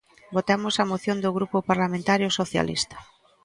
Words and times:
Votamos 0.35 0.75
a 0.77 0.89
moción 0.91 1.17
do 1.23 1.35
Grupo 1.37 1.57
Parlamentario 1.69 2.29
Socialista. 2.39 2.97